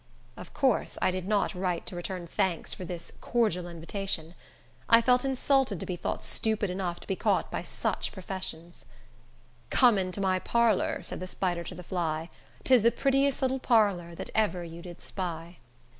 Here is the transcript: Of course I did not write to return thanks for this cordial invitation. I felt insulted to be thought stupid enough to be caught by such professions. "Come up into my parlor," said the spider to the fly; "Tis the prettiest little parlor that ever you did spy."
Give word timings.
Of 0.35 0.51
course 0.55 0.97
I 0.99 1.11
did 1.11 1.27
not 1.27 1.53
write 1.53 1.85
to 1.85 1.95
return 1.95 2.25
thanks 2.25 2.73
for 2.73 2.83
this 2.85 3.11
cordial 3.21 3.67
invitation. 3.67 4.33
I 4.89 4.99
felt 4.99 5.23
insulted 5.23 5.79
to 5.79 5.85
be 5.85 5.95
thought 5.95 6.23
stupid 6.23 6.71
enough 6.71 6.99
to 7.01 7.07
be 7.07 7.15
caught 7.15 7.51
by 7.51 7.61
such 7.61 8.11
professions. 8.11 8.85
"Come 9.69 9.97
up 9.97 10.01
into 10.01 10.19
my 10.19 10.39
parlor," 10.39 11.03
said 11.03 11.19
the 11.19 11.27
spider 11.27 11.63
to 11.65 11.75
the 11.75 11.83
fly; 11.83 12.31
"Tis 12.63 12.81
the 12.81 12.91
prettiest 12.91 13.43
little 13.43 13.59
parlor 13.59 14.15
that 14.15 14.31
ever 14.33 14.63
you 14.63 14.81
did 14.81 15.03
spy." 15.03 15.57